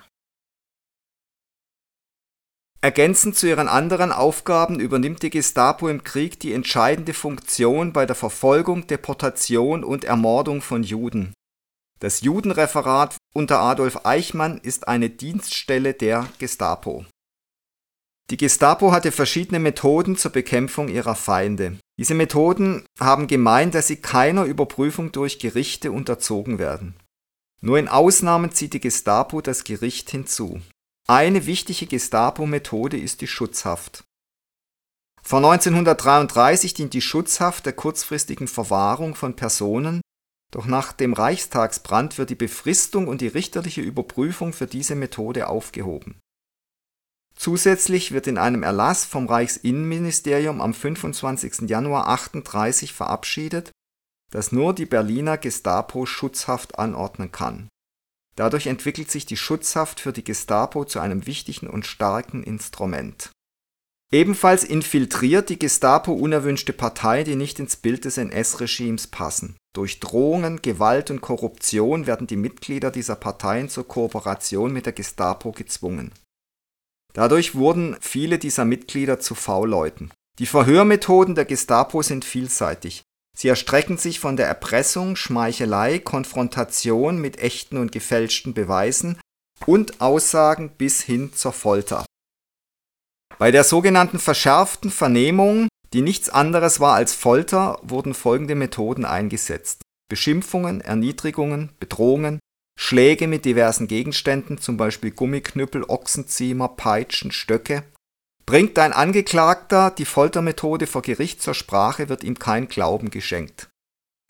Ergänzend 2.84 3.36
zu 3.36 3.46
ihren 3.46 3.68
anderen 3.68 4.10
Aufgaben 4.10 4.80
übernimmt 4.80 5.22
die 5.22 5.30
Gestapo 5.30 5.88
im 5.88 6.02
Krieg 6.02 6.40
die 6.40 6.52
entscheidende 6.52 7.14
Funktion 7.14 7.92
bei 7.92 8.06
der 8.06 8.16
Verfolgung, 8.16 8.88
Deportation 8.88 9.84
und 9.84 10.04
Ermordung 10.04 10.62
von 10.62 10.82
Juden. 10.82 11.32
Das 12.00 12.22
Judenreferat 12.22 13.16
unter 13.32 13.60
Adolf 13.60 14.04
Eichmann 14.04 14.58
ist 14.58 14.88
eine 14.88 15.10
Dienststelle 15.10 15.94
der 15.94 16.26
Gestapo. 16.40 17.06
Die 18.30 18.36
Gestapo 18.36 18.90
hatte 18.90 19.12
verschiedene 19.12 19.60
Methoden 19.60 20.16
zur 20.16 20.32
Bekämpfung 20.32 20.88
ihrer 20.88 21.14
Feinde. 21.14 21.78
Diese 22.00 22.14
Methoden 22.14 22.84
haben 22.98 23.28
gemeint, 23.28 23.76
dass 23.76 23.86
sie 23.86 24.02
keiner 24.02 24.42
Überprüfung 24.42 25.12
durch 25.12 25.38
Gerichte 25.38 25.92
unterzogen 25.92 26.58
werden. 26.58 26.96
Nur 27.60 27.78
in 27.78 27.86
Ausnahmen 27.86 28.50
zieht 28.50 28.72
die 28.72 28.80
Gestapo 28.80 29.40
das 29.40 29.62
Gericht 29.62 30.10
hinzu. 30.10 30.60
Eine 31.12 31.44
wichtige 31.44 31.84
Gestapo-Methode 31.84 32.96
ist 32.96 33.20
die 33.20 33.26
Schutzhaft. 33.26 34.02
Vor 35.22 35.40
1933 35.40 36.72
dient 36.72 36.94
die 36.94 37.02
Schutzhaft 37.02 37.66
der 37.66 37.74
kurzfristigen 37.74 38.48
Verwahrung 38.48 39.14
von 39.14 39.36
Personen, 39.36 40.00
doch 40.50 40.64
nach 40.64 40.94
dem 40.94 41.12
Reichstagsbrand 41.12 42.16
wird 42.16 42.30
die 42.30 42.34
Befristung 42.34 43.08
und 43.08 43.20
die 43.20 43.26
richterliche 43.26 43.82
Überprüfung 43.82 44.54
für 44.54 44.66
diese 44.66 44.94
Methode 44.94 45.48
aufgehoben. 45.48 46.18
Zusätzlich 47.36 48.12
wird 48.12 48.26
in 48.26 48.38
einem 48.38 48.62
Erlass 48.62 49.04
vom 49.04 49.26
Reichsinnenministerium 49.26 50.62
am 50.62 50.72
25. 50.72 51.68
Januar 51.68 52.08
1938 52.08 52.94
verabschiedet, 52.94 53.70
dass 54.30 54.50
nur 54.50 54.74
die 54.74 54.86
Berliner 54.86 55.36
Gestapo 55.36 56.06
Schutzhaft 56.06 56.78
anordnen 56.78 57.30
kann. 57.30 57.68
Dadurch 58.36 58.66
entwickelt 58.66 59.10
sich 59.10 59.26
die 59.26 59.36
Schutzhaft 59.36 60.00
für 60.00 60.12
die 60.12 60.24
Gestapo 60.24 60.84
zu 60.84 61.00
einem 61.00 61.26
wichtigen 61.26 61.66
und 61.68 61.86
starken 61.86 62.42
Instrument 62.42 63.30
Ebenfalls 64.12 64.62
infiltriert 64.62 65.48
die 65.48 65.58
Gestapo 65.58 66.12
unerwünschte 66.12 66.74
Parteien, 66.74 67.24
die 67.24 67.34
nicht 67.34 67.58
ins 67.58 67.76
Bild 67.76 68.04
des 68.04 68.18
NS-Regimes 68.18 69.06
passen. 69.06 69.56
Durch 69.74 70.00
Drohungen, 70.00 70.60
Gewalt 70.60 71.10
und 71.10 71.22
Korruption 71.22 72.06
werden 72.06 72.26
die 72.26 72.36
Mitglieder 72.36 72.90
dieser 72.90 73.16
Parteien 73.16 73.70
zur 73.70 73.88
Kooperation 73.88 74.70
mit 74.70 74.84
der 74.84 74.92
Gestapo 74.92 75.52
gezwungen. 75.52 76.12
Dadurch 77.14 77.54
wurden 77.54 77.96
viele 78.00 78.38
dieser 78.38 78.66
Mitglieder 78.66 79.18
zu 79.18 79.34
V-Leuten. 79.34 80.10
Die 80.38 80.46
Verhörmethoden 80.46 81.34
der 81.34 81.46
Gestapo 81.46 82.02
sind 82.02 82.26
vielseitig. 82.26 83.01
Sie 83.36 83.48
erstrecken 83.48 83.96
sich 83.96 84.20
von 84.20 84.36
der 84.36 84.46
Erpressung, 84.46 85.16
Schmeichelei, 85.16 85.98
Konfrontation 85.98 87.20
mit 87.20 87.38
echten 87.38 87.76
und 87.78 87.92
gefälschten 87.92 88.54
Beweisen 88.54 89.18
und 89.66 90.00
Aussagen 90.00 90.70
bis 90.76 91.02
hin 91.02 91.32
zur 91.32 91.52
Folter 91.52 92.04
bei 93.42 93.50
der 93.50 93.64
sogenannten 93.64 94.20
verschärften 94.20 94.92
Vernehmung, 94.92 95.66
die 95.92 96.02
nichts 96.02 96.30
anderes 96.30 96.78
war 96.78 96.94
als 96.94 97.12
Folter, 97.12 97.80
wurden 97.82 98.14
folgende 98.14 98.54
Methoden 98.54 99.04
eingesetzt: 99.04 99.82
Beschimpfungen, 100.08 100.80
Erniedrigungen, 100.80 101.70
Bedrohungen, 101.80 102.38
Schläge 102.78 103.26
mit 103.26 103.44
diversen 103.44 103.88
Gegenständen 103.88 104.58
(zum 104.58 104.76
Beispiel 104.76 105.10
Gummiknüppel, 105.10 105.82
Ochsenziemer, 105.88 106.68
Peitschen, 106.68 107.32
Stöcke). 107.32 107.82
Bringt 108.46 108.78
ein 108.78 108.92
Angeklagter 108.92 109.90
die 109.90 110.04
Foltermethode 110.04 110.86
vor 110.86 111.02
Gericht 111.02 111.42
zur 111.42 111.54
Sprache, 111.54 112.08
wird 112.08 112.24
ihm 112.24 112.38
kein 112.38 112.68
Glauben 112.68 113.10
geschenkt. 113.10 113.68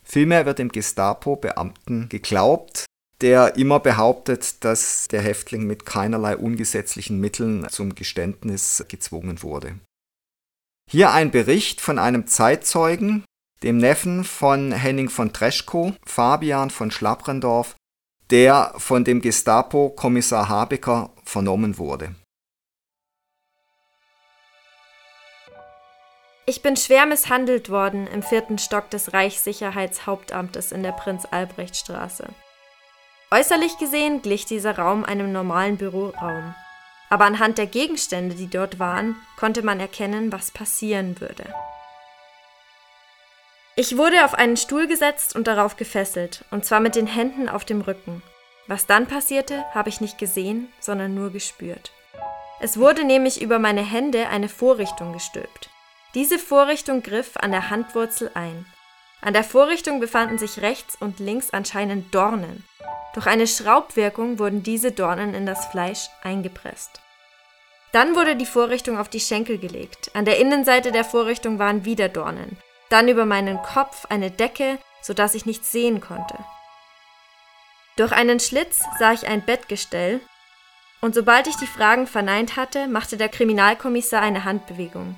Vielmehr 0.04 0.46
wird 0.46 0.58
dem 0.58 0.70
Gestapo-Beamten 0.70 2.08
geglaubt 2.08 2.86
der 3.22 3.56
immer 3.56 3.80
behauptet, 3.80 4.64
dass 4.64 5.08
der 5.08 5.22
Häftling 5.22 5.64
mit 5.64 5.86
keinerlei 5.86 6.36
ungesetzlichen 6.36 7.20
Mitteln 7.20 7.66
zum 7.70 7.94
Geständnis 7.94 8.84
gezwungen 8.88 9.42
wurde. 9.42 9.78
Hier 10.90 11.12
ein 11.12 11.30
Bericht 11.30 11.80
von 11.80 11.98
einem 11.98 12.26
Zeitzeugen, 12.26 13.24
dem 13.62 13.78
Neffen 13.78 14.24
von 14.24 14.72
Henning 14.72 15.08
von 15.08 15.32
Treschko, 15.32 15.94
Fabian 16.04 16.70
von 16.70 16.90
Schlabrendorf, 16.90 17.76
der 18.30 18.74
von 18.76 19.04
dem 19.04 19.20
Gestapo-Kommissar 19.20 20.48
Habecker 20.48 21.10
vernommen 21.24 21.78
wurde. 21.78 22.14
Ich 26.44 26.60
bin 26.60 26.76
schwer 26.76 27.06
misshandelt 27.06 27.70
worden 27.70 28.08
im 28.08 28.22
vierten 28.22 28.58
Stock 28.58 28.90
des 28.90 29.12
Reichssicherheitshauptamtes 29.12 30.72
in 30.72 30.82
der 30.82 30.90
Prinz-Albrecht-Straße. 30.90 32.26
Äußerlich 33.30 33.78
gesehen 33.78 34.22
glich 34.22 34.44
dieser 34.44 34.76
Raum 34.76 35.04
einem 35.04 35.30
normalen 35.30 35.76
Büroraum. 35.76 36.54
Aber 37.10 37.26
anhand 37.26 37.58
der 37.58 37.66
Gegenstände, 37.66 38.34
die 38.34 38.50
dort 38.50 38.80
waren, 38.80 39.14
konnte 39.36 39.62
man 39.62 39.78
erkennen, 39.78 40.32
was 40.32 40.50
passieren 40.50 41.20
würde. 41.20 41.44
Ich 43.76 43.96
wurde 43.96 44.24
auf 44.24 44.34
einen 44.34 44.56
Stuhl 44.56 44.88
gesetzt 44.88 45.36
und 45.36 45.46
darauf 45.46 45.76
gefesselt, 45.76 46.44
und 46.50 46.64
zwar 46.64 46.80
mit 46.80 46.96
den 46.96 47.06
Händen 47.06 47.48
auf 47.48 47.64
dem 47.64 47.82
Rücken. 47.82 48.22
Was 48.66 48.86
dann 48.86 49.06
passierte, 49.06 49.64
habe 49.74 49.88
ich 49.88 50.00
nicht 50.00 50.18
gesehen, 50.18 50.72
sondern 50.80 51.14
nur 51.14 51.30
gespürt. 51.30 51.92
Es 52.60 52.78
wurde 52.78 53.04
nämlich 53.04 53.40
über 53.40 53.58
meine 53.58 53.82
Hände 53.82 54.28
eine 54.28 54.48
Vorrichtung 54.48 55.12
gestülpt. 55.12 55.71
Diese 56.14 56.38
Vorrichtung 56.38 57.02
griff 57.02 57.38
an 57.38 57.52
der 57.52 57.70
Handwurzel 57.70 58.30
ein. 58.34 58.66
An 59.22 59.32
der 59.32 59.44
Vorrichtung 59.44 59.98
befanden 59.98 60.36
sich 60.36 60.60
rechts 60.60 60.94
und 61.00 61.20
links 61.20 61.50
anscheinend 61.50 62.14
Dornen. 62.14 62.64
Durch 63.14 63.26
eine 63.26 63.46
Schraubwirkung 63.46 64.38
wurden 64.38 64.62
diese 64.62 64.92
Dornen 64.92 65.32
in 65.32 65.46
das 65.46 65.66
Fleisch 65.66 66.08
eingepresst. 66.22 67.00
Dann 67.92 68.14
wurde 68.14 68.36
die 68.36 68.46
Vorrichtung 68.46 68.98
auf 68.98 69.08
die 69.08 69.20
Schenkel 69.20 69.56
gelegt. 69.58 70.10
An 70.14 70.24
der 70.26 70.38
Innenseite 70.38 70.92
der 70.92 71.04
Vorrichtung 71.04 71.58
waren 71.58 71.84
wieder 71.86 72.08
Dornen. 72.10 72.58
Dann 72.90 73.08
über 73.08 73.24
meinen 73.24 73.62
Kopf 73.62 74.04
eine 74.10 74.30
Decke, 74.30 74.78
sodass 75.00 75.34
ich 75.34 75.46
nichts 75.46 75.72
sehen 75.72 76.00
konnte. 76.00 76.36
Durch 77.96 78.12
einen 78.12 78.40
Schlitz 78.40 78.82
sah 78.98 79.12
ich 79.12 79.26
ein 79.26 79.44
Bettgestell, 79.44 80.20
und 81.00 81.14
sobald 81.14 81.46
ich 81.46 81.56
die 81.56 81.66
Fragen 81.66 82.06
verneint 82.06 82.56
hatte, 82.56 82.86
machte 82.86 83.16
der 83.16 83.28
Kriminalkommissar 83.28 84.22
eine 84.22 84.44
Handbewegung. 84.44 85.16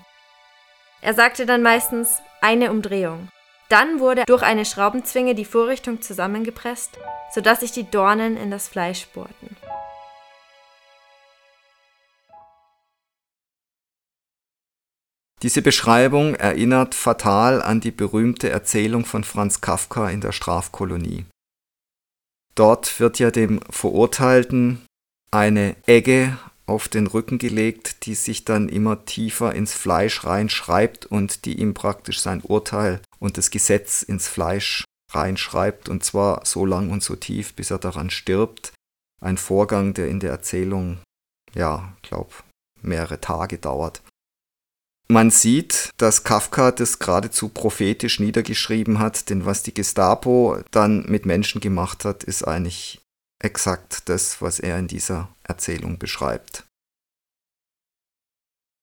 Er 1.05 1.13
sagte 1.13 1.45
dann 1.45 1.61
meistens 1.61 2.23
eine 2.41 2.71
Umdrehung. 2.71 3.29
Dann 3.69 4.01
wurde 4.01 4.25
durch 4.27 4.43
eine 4.43 4.65
Schraubenzwinge 4.65 5.35
die 5.35 5.45
Vorrichtung 5.45 6.01
zusammengepresst, 6.01 6.99
sodass 7.31 7.61
sich 7.61 7.73
die 7.73 7.85
Dornen 7.85 8.39
in 8.39 8.51
das 8.51 8.69
Fleisch 8.69 9.07
bohrten. 9.09 9.55
Diese 15.43 15.61
Beschreibung 15.61 16.37
erinnert 16.37 16.95
fatal 16.95 17.61
an 17.61 17.81
die 17.81 17.91
berühmte 17.91 18.49
Erzählung 18.49 19.05
von 19.05 19.25
Franz 19.25 19.61
Kafka 19.61 20.09
in 20.09 20.23
der 20.23 20.33
Strafkolonie. 20.33 21.27
Dort 22.55 22.99
wird 22.99 23.19
ja 23.19 23.31
dem 23.31 23.61
Verurteilten 23.69 24.87
eine 25.31 25.77
Egge 25.87 26.39
auf 26.67 26.89
den 26.89 27.07
Rücken 27.07 27.39
gelegt, 27.39 28.07
die 28.07 28.15
sich 28.15 28.45
dann 28.45 28.69
immer 28.69 29.05
tiefer 29.05 29.55
ins 29.55 29.75
Fleisch 29.75 30.25
reinschreibt 30.25 31.07
und 31.07 31.45
die 31.45 31.59
ihm 31.61 31.75
praktisch 31.75 32.21
sein 32.21 32.41
Urteil 32.41 33.01
und 33.19 33.37
das 33.37 33.51
Gesetz 33.51 34.03
ins 34.03 34.29
Fleisch 34.29 34.85
reinschreibt, 35.11 35.89
und 35.89 36.05
zwar 36.05 36.45
so 36.45 36.67
lang 36.67 36.91
und 36.91 37.03
so 37.03 37.17
tief, 37.17 37.55
bis 37.55 37.71
er 37.71 37.79
daran 37.79 38.11
stirbt. 38.11 38.73
Ein 39.21 39.37
Vorgang, 39.37 39.95
der 39.95 40.09
in 40.09 40.21
der 40.21 40.31
Erzählung, 40.31 40.99
ja, 41.55 41.95
glaub, 42.03 42.43
mehrere 42.83 43.21
Tage 43.21 43.59
dauert. 43.59 44.03
Man 45.07 45.31
sieht, 45.31 45.91
dass 45.99 46.25
Kafka 46.25 46.71
das 46.71 46.99
geradezu 46.99 47.51
prophetisch 47.51 48.21
niedergeschrieben 48.21 48.99
hat, 48.99 49.29
denn 49.29 49.45
was 49.45 49.63
die 49.63 49.75
Gestapo 49.75 50.59
dann 50.71 51.05
mit 51.07 51.27
Menschen 51.27 51.61
gemacht 51.61 52.07
hat, 52.07 52.25
ist 52.25 52.43
eigentlich 52.43 53.01
exakt 53.45 54.09
das, 54.09 54.41
was 54.43 54.59
er 54.59 54.79
in 54.79 54.89
dieser 54.89 55.29
Erzählung 55.43 55.99
beschreibt. 55.99 56.65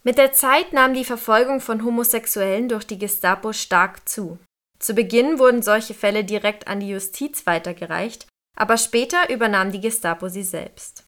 Mit 0.03 0.17
der 0.17 0.33
Zeit 0.33 0.73
nahm 0.73 0.93
die 0.93 1.05
Verfolgung 1.05 1.59
von 1.61 1.83
Homosexuellen 1.83 2.69
durch 2.69 2.87
die 2.87 2.97
Gestapo 2.97 3.53
stark 3.53 4.07
zu. 4.09 4.39
Zu 4.79 4.95
Beginn 4.95 5.37
wurden 5.37 5.61
solche 5.61 5.93
Fälle 5.93 6.23
direkt 6.23 6.67
an 6.67 6.79
die 6.79 6.89
Justiz 6.89 7.45
weitergereicht, 7.45 8.27
aber 8.57 8.77
später 8.77 9.29
übernahm 9.29 9.71
die 9.71 9.81
Gestapo 9.81 10.27
sie 10.27 10.43
selbst. 10.43 11.03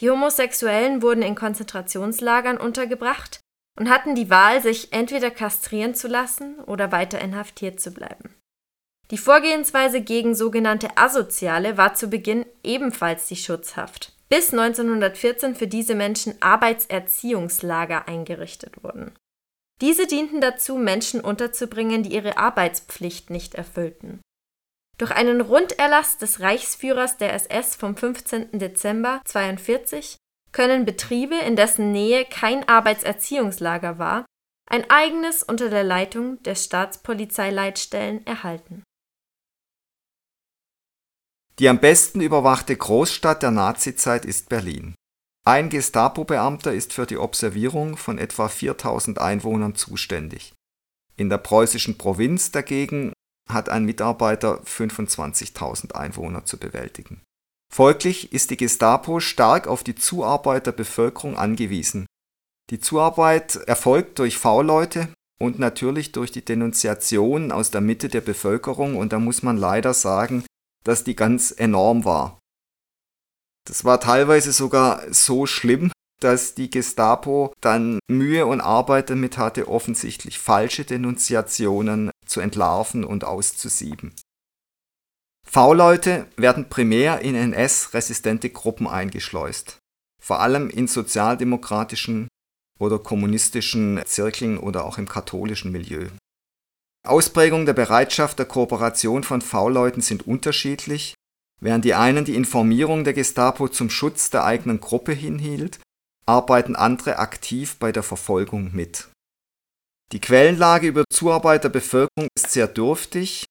Die 0.00 0.10
Homosexuellen 0.10 1.02
wurden 1.02 1.22
in 1.22 1.36
Konzentrationslagern 1.36 2.58
untergebracht 2.58 3.40
und 3.78 3.88
hatten 3.88 4.14
die 4.14 4.28
Wahl, 4.28 4.60
sich 4.60 4.92
entweder 4.92 5.30
kastrieren 5.30 5.94
zu 5.94 6.08
lassen 6.08 6.58
oder 6.60 6.90
weiter 6.92 7.20
inhaftiert 7.20 7.80
zu 7.80 7.92
bleiben. 7.92 8.34
Die 9.10 9.18
Vorgehensweise 9.18 10.00
gegen 10.00 10.34
sogenannte 10.34 10.96
Asoziale 10.96 11.76
war 11.76 11.94
zu 11.94 12.08
Beginn 12.08 12.44
ebenfalls 12.64 13.28
die 13.28 13.36
Schutzhaft, 13.36 14.12
bis 14.28 14.52
1914 14.52 15.54
für 15.54 15.68
diese 15.68 15.94
Menschen 15.94 16.34
Arbeitserziehungslager 16.42 18.08
eingerichtet 18.08 18.82
wurden. 18.82 19.14
Diese 19.80 20.06
dienten 20.06 20.40
dazu, 20.40 20.76
Menschen 20.76 21.20
unterzubringen, 21.20 22.02
die 22.02 22.14
ihre 22.14 22.38
Arbeitspflicht 22.38 23.30
nicht 23.30 23.54
erfüllten. 23.54 24.20
Durch 24.98 25.10
einen 25.10 25.42
Runderlass 25.42 26.16
des 26.16 26.40
Reichsführers 26.40 27.18
der 27.18 27.34
SS 27.34 27.76
vom 27.76 27.96
15. 27.96 28.58
Dezember 28.58 29.20
1942 29.26 30.16
können 30.52 30.86
Betriebe, 30.86 31.36
in 31.36 31.54
dessen 31.54 31.92
Nähe 31.92 32.24
kein 32.24 32.66
Arbeitserziehungslager 32.66 33.98
war, 33.98 34.24
ein 34.68 34.90
eigenes 34.90 35.42
unter 35.42 35.68
der 35.68 35.84
Leitung 35.84 36.42
der 36.44 36.54
Staatspolizeileitstellen 36.54 38.26
erhalten. 38.26 38.82
Die 41.58 41.68
am 41.68 41.78
besten 41.78 42.20
überwachte 42.20 42.76
Großstadt 42.76 43.42
der 43.42 43.50
Nazizeit 43.50 44.24
ist 44.24 44.48
Berlin. 44.48 44.94
Ein 45.46 45.70
Gestapo-Beamter 45.70 46.74
ist 46.74 46.92
für 46.92 47.06
die 47.06 47.16
Observierung 47.16 47.96
von 47.96 48.18
etwa 48.18 48.48
4000 48.48 49.20
Einwohnern 49.20 49.74
zuständig. 49.74 50.52
In 51.16 51.30
der 51.30 51.38
preußischen 51.38 51.96
Provinz 51.96 52.50
dagegen 52.50 53.12
hat 53.48 53.68
ein 53.68 53.84
Mitarbeiter 53.84 54.60
25.000 54.62 55.92
Einwohner 55.92 56.44
zu 56.44 56.58
bewältigen 56.58 57.22
Folglich 57.72 58.32
ist 58.32 58.50
die 58.50 58.56
Gestapo 58.56 59.20
stark 59.20 59.66
auf 59.66 59.82
die 59.82 59.94
Zuarbeit 59.94 60.66
der 60.66 60.72
Bevölkerung 60.72 61.36
angewiesen. 61.36 62.06
Die 62.70 62.80
Zuarbeit 62.80 63.56
erfolgt 63.56 64.18
durch 64.18 64.38
V-Leute 64.38 65.08
und 65.38 65.58
natürlich 65.58 66.12
durch 66.12 66.32
die 66.32 66.44
Denunziation 66.44 67.52
aus 67.52 67.70
der 67.70 67.80
Mitte 67.80 68.08
der 68.08 68.20
Bevölkerung 68.20 68.96
und 68.96 69.12
da 69.12 69.18
muss 69.18 69.42
man 69.42 69.56
leider 69.56 69.94
sagen, 69.94 70.44
dass 70.86 71.02
die 71.02 71.16
ganz 71.16 71.50
enorm 71.50 72.04
war. 72.04 72.38
Das 73.66 73.84
war 73.84 74.00
teilweise 74.00 74.52
sogar 74.52 75.12
so 75.12 75.46
schlimm, 75.46 75.90
dass 76.20 76.54
die 76.54 76.70
Gestapo 76.70 77.52
dann 77.60 77.98
Mühe 78.08 78.46
und 78.46 78.60
Arbeit 78.60 79.10
damit 79.10 79.36
hatte, 79.36 79.68
offensichtlich 79.68 80.38
falsche 80.38 80.84
Denunziationen 80.84 82.10
zu 82.24 82.40
entlarven 82.40 83.04
und 83.04 83.24
auszusieben. 83.24 84.14
V-Leute 85.44 86.26
werden 86.36 86.68
primär 86.68 87.20
in 87.20 87.34
NS-resistente 87.34 88.50
Gruppen 88.50 88.86
eingeschleust, 88.86 89.78
vor 90.22 90.40
allem 90.40 90.70
in 90.70 90.86
sozialdemokratischen 90.86 92.28
oder 92.78 92.98
kommunistischen 92.98 94.00
Zirkeln 94.06 94.58
oder 94.58 94.84
auch 94.84 94.98
im 94.98 95.08
katholischen 95.08 95.72
Milieu. 95.72 96.08
Ausprägung 97.06 97.66
der 97.66 97.72
Bereitschaft 97.72 98.38
der 98.38 98.46
Kooperation 98.46 99.24
von 99.24 99.42
V-Leuten 99.42 100.00
sind 100.00 100.26
unterschiedlich, 100.26 101.14
während 101.60 101.84
die 101.84 101.94
einen 101.94 102.24
die 102.24 102.34
Informierung 102.34 103.04
der 103.04 103.14
Gestapo 103.14 103.68
zum 103.68 103.90
Schutz 103.90 104.30
der 104.30 104.44
eigenen 104.44 104.80
Gruppe 104.80 105.12
hinhielt, 105.12 105.78
arbeiten 106.26 106.76
andere 106.76 107.18
aktiv 107.18 107.76
bei 107.78 107.92
der 107.92 108.02
Verfolgung 108.02 108.72
mit. 108.72 109.08
Die 110.12 110.20
Quellenlage 110.20 110.86
über 110.86 111.04
Zuarbeit 111.10 111.64
der 111.64 111.68
Bevölkerung 111.68 112.28
ist 112.36 112.52
sehr 112.52 112.68
dürftig 112.68 113.46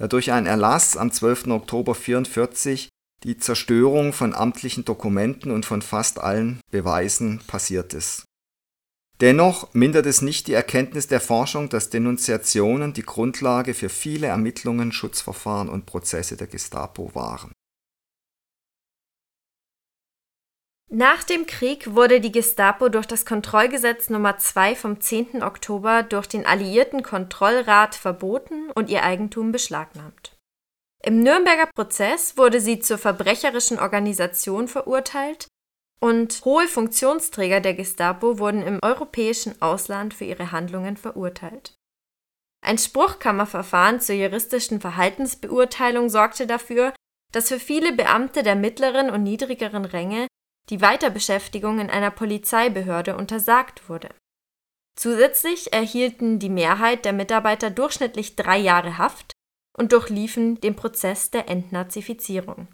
da 0.00 0.08
durch 0.08 0.32
einen 0.32 0.46
Erlass 0.46 0.96
am 0.96 1.12
12. 1.12 1.48
Oktober 1.48 1.92
1944 1.92 2.88
die 3.22 3.36
Zerstörung 3.36 4.14
von 4.14 4.34
amtlichen 4.34 4.86
Dokumenten 4.86 5.50
und 5.50 5.66
von 5.66 5.82
fast 5.82 6.18
allen 6.18 6.58
Beweisen 6.70 7.42
passiert 7.46 7.92
ist. 7.92 8.24
Dennoch 9.20 9.74
mindert 9.74 10.06
es 10.06 10.22
nicht 10.22 10.46
die 10.46 10.54
Erkenntnis 10.54 11.06
der 11.06 11.20
Forschung, 11.20 11.68
dass 11.68 11.90
Denunziationen 11.90 12.94
die 12.94 13.02
Grundlage 13.02 13.74
für 13.74 13.90
viele 13.90 14.28
Ermittlungen, 14.28 14.92
Schutzverfahren 14.92 15.68
und 15.68 15.84
Prozesse 15.84 16.36
der 16.36 16.46
Gestapo 16.46 17.14
waren 17.14 17.52
Nach 20.92 21.22
dem 21.22 21.46
Krieg 21.46 21.94
wurde 21.94 22.20
die 22.20 22.32
Gestapo 22.32 22.88
durch 22.88 23.06
das 23.06 23.24
Kontrollgesetz 23.24 24.10
Nummer 24.10 24.38
2 24.38 24.74
vom 24.74 25.00
10. 25.00 25.42
Oktober 25.42 26.02
durch 26.02 26.26
den 26.26 26.44
Alliierten 26.44 27.02
Kontrollrat 27.02 27.94
verboten 27.94 28.70
und 28.74 28.90
ihr 28.90 29.04
Eigentum 29.04 29.52
beschlagnahmt. 29.52 30.36
Im 31.04 31.22
Nürnberger 31.22 31.68
Prozess 31.74 32.36
wurde 32.36 32.60
sie 32.60 32.80
zur 32.80 32.98
verbrecherischen 32.98 33.78
Organisation 33.78 34.66
verurteilt 34.66 35.46
und 36.00 36.44
hohe 36.44 36.66
Funktionsträger 36.66 37.60
der 37.60 37.74
Gestapo 37.74 38.38
wurden 38.38 38.62
im 38.62 38.78
europäischen 38.82 39.60
Ausland 39.60 40.14
für 40.14 40.24
ihre 40.24 40.50
Handlungen 40.50 40.96
verurteilt. 40.96 41.74
Ein 42.62 42.78
Spruchkammerverfahren 42.78 44.00
zur 44.00 44.16
juristischen 44.16 44.80
Verhaltensbeurteilung 44.80 46.08
sorgte 46.08 46.46
dafür, 46.46 46.92
dass 47.32 47.48
für 47.48 47.60
viele 47.60 47.92
Beamte 47.92 48.42
der 48.42 48.56
mittleren 48.56 49.10
und 49.10 49.22
niedrigeren 49.22 49.84
Ränge 49.84 50.26
die 50.68 50.80
Weiterbeschäftigung 50.80 51.78
in 51.78 51.90
einer 51.90 52.10
Polizeibehörde 52.10 53.16
untersagt 53.16 53.88
wurde. 53.88 54.10
Zusätzlich 54.96 55.72
erhielten 55.72 56.38
die 56.38 56.50
Mehrheit 56.50 57.04
der 57.04 57.12
Mitarbeiter 57.12 57.70
durchschnittlich 57.70 58.36
drei 58.36 58.58
Jahre 58.58 58.98
Haft 58.98 59.32
und 59.76 59.92
durchliefen 59.92 60.60
den 60.60 60.76
Prozess 60.76 61.30
der 61.30 61.48
Entnazifizierung. 61.48 62.68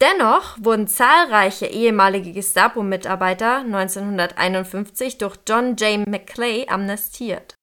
Dennoch 0.00 0.56
wurden 0.60 0.86
zahlreiche 0.86 1.66
ehemalige 1.66 2.32
Gestapo-Mitarbeiter 2.32 3.58
1951 3.58 5.18
durch 5.18 5.36
John 5.48 5.76
J. 5.76 6.06
McClay 6.06 6.66
amnestiert. 6.68 7.54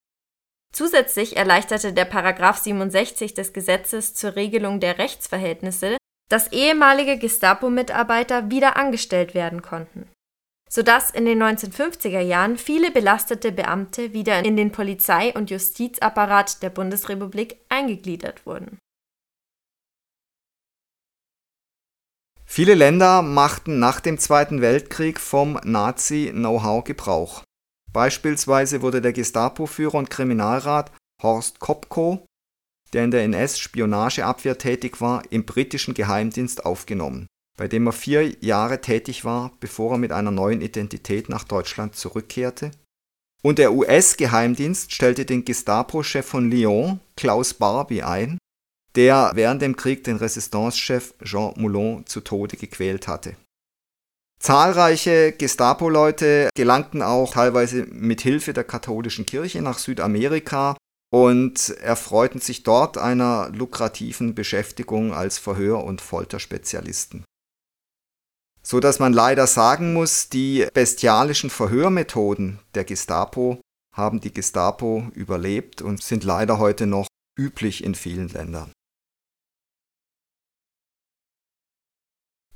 Zusätzlich 0.73 1.37
erleichterte 1.37 1.93
der 1.93 2.05
Paragraph 2.05 2.57
67 2.57 3.33
des 3.33 3.53
Gesetzes 3.53 4.13
zur 4.15 4.35
Regelung 4.35 4.81
der 4.81 4.97
Rechtsverhältnisse 4.97 5.95
dass 6.29 6.51
ehemalige 6.51 7.17
Gestapo-Mitarbeiter 7.17 8.49
wieder 8.49 8.77
angestellt 8.77 9.33
werden 9.33 9.61
konnten, 9.61 10.09
sodass 10.69 11.11
in 11.11 11.25
den 11.25 11.41
1950er 11.41 12.19
Jahren 12.19 12.57
viele 12.57 12.91
belastete 12.91 13.51
Beamte 13.51 14.13
wieder 14.13 14.43
in 14.43 14.57
den 14.57 14.71
Polizei- 14.71 15.33
und 15.33 15.51
Justizapparat 15.51 16.63
der 16.63 16.69
Bundesrepublik 16.69 17.57
eingegliedert 17.69 18.45
wurden. 18.45 18.79
Viele 22.55 22.73
Länder 22.73 23.21
machten 23.21 23.79
nach 23.79 23.99
dem 23.99 24.17
Zweiten 24.17 24.61
Weltkrieg 24.61 25.19
vom 25.19 25.59
Nazi-Know-how 25.65 26.85
Gebrauch. 26.85 27.43
Beispielsweise 27.91 28.81
wurde 28.81 29.01
der 29.01 29.11
Gestapo-Führer 29.11 29.95
und 29.95 30.09
Kriminalrat 30.09 30.89
Horst 31.21 31.59
Kopko 31.59 32.25
der 32.93 33.03
in 33.03 33.11
der 33.11 33.25
NS-Spionageabwehr 33.25 34.57
tätig 34.57 35.01
war, 35.01 35.23
im 35.29 35.45
britischen 35.45 35.93
Geheimdienst 35.95 36.65
aufgenommen, 36.65 37.27
bei 37.57 37.67
dem 37.67 37.87
er 37.87 37.91
vier 37.91 38.41
Jahre 38.41 38.79
tätig 38.79 39.25
war, 39.25 39.51
bevor 39.59 39.91
er 39.91 39.97
mit 39.97 40.13
einer 40.13 40.31
neuen 40.31 40.61
Identität 40.61 41.27
nach 41.27 41.43
Deutschland 41.43 41.97
zurückkehrte. 41.97 42.71
Und 43.43 43.59
der 43.59 43.73
US-Geheimdienst 43.73 44.93
stellte 44.93 45.25
den 45.25 45.43
Gestapo-Chef 45.43 46.25
von 46.25 46.49
Lyon, 46.49 47.01
Klaus 47.17 47.53
Barbie, 47.53 48.03
ein, 48.03 48.37
der 48.95 49.31
während 49.35 49.61
dem 49.61 49.75
Krieg 49.75 50.03
den 50.03 50.17
Resistance-Chef 50.17 51.13
Jean 51.23 51.53
Moulon 51.57 52.05
zu 52.05 52.21
Tode 52.21 52.57
gequält 52.57 53.07
hatte. 53.07 53.35
Zahlreiche 54.39 55.31
Gestapo-Leute 55.31 56.49
gelangten 56.55 57.01
auch 57.01 57.33
teilweise 57.33 57.85
mit 57.85 58.21
Hilfe 58.21 58.53
der 58.53 58.63
katholischen 58.63 59.25
Kirche 59.25 59.61
nach 59.61 59.79
Südamerika 59.79 60.77
und 61.11 61.69
erfreuten 61.81 62.41
sich 62.41 62.63
dort 62.63 62.97
einer 62.97 63.49
lukrativen 63.49 64.35
Beschäftigung 64.35 65.13
als 65.13 65.37
Verhör- 65.37 65.83
und 65.83 66.01
Folterspezialisten. 66.01 67.23
So 68.61 68.79
dass 68.79 68.99
man 68.99 69.13
leider 69.13 69.47
sagen 69.47 69.93
muss, 69.93 70.29
die 70.29 70.67
bestialischen 70.73 71.49
Verhörmethoden 71.49 72.59
der 72.73 72.83
Gestapo 72.83 73.59
haben 73.95 74.19
die 74.19 74.33
Gestapo 74.33 75.07
überlebt 75.13 75.81
und 75.81 76.03
sind 76.03 76.23
leider 76.23 76.59
heute 76.59 76.85
noch 76.85 77.07
üblich 77.39 77.83
in 77.83 77.95
vielen 77.95 78.29
Ländern. 78.29 78.71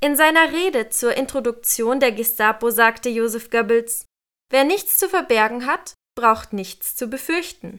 In 0.01 0.15
seiner 0.15 0.53
Rede 0.53 0.89
zur 0.89 1.17
Introduktion 1.17 1.99
der 1.99 2.13
Gestapo 2.13 2.69
sagte 2.69 3.09
Joseph 3.09 3.49
Goebbels, 3.49 4.05
Wer 4.49 4.63
nichts 4.63 4.97
zu 4.97 5.09
verbergen 5.09 5.65
hat, 5.65 5.93
braucht 6.17 6.53
nichts 6.53 6.95
zu 6.95 7.07
befürchten. 7.07 7.77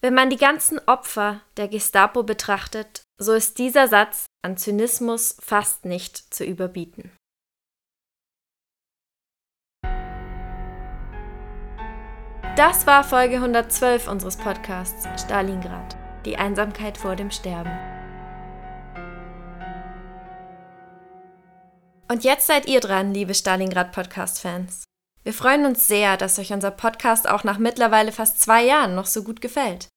Wenn 0.00 0.14
man 0.14 0.30
die 0.30 0.36
ganzen 0.36 0.78
Opfer 0.86 1.42
der 1.56 1.68
Gestapo 1.68 2.22
betrachtet, 2.22 3.02
so 3.20 3.32
ist 3.32 3.58
dieser 3.58 3.88
Satz 3.88 4.26
an 4.42 4.56
Zynismus 4.56 5.36
fast 5.40 5.84
nicht 5.84 6.32
zu 6.32 6.44
überbieten. 6.44 7.10
Das 12.56 12.86
war 12.86 13.04
Folge 13.04 13.36
112 13.36 14.08
unseres 14.08 14.36
Podcasts 14.36 15.06
Stalingrad, 15.22 15.96
die 16.24 16.36
Einsamkeit 16.36 16.96
vor 16.96 17.16
dem 17.16 17.30
Sterben. 17.30 17.95
Und 22.08 22.22
jetzt 22.22 22.46
seid 22.46 22.66
ihr 22.66 22.80
dran, 22.80 23.12
liebe 23.12 23.34
Stalingrad 23.34 23.90
Podcast-Fans. 23.90 24.84
Wir 25.24 25.32
freuen 25.32 25.66
uns 25.66 25.88
sehr, 25.88 26.16
dass 26.16 26.38
euch 26.38 26.52
unser 26.52 26.70
Podcast 26.70 27.28
auch 27.28 27.42
nach 27.42 27.58
mittlerweile 27.58 28.12
fast 28.12 28.38
zwei 28.40 28.64
Jahren 28.64 28.94
noch 28.94 29.06
so 29.06 29.24
gut 29.24 29.40
gefällt. 29.40 29.88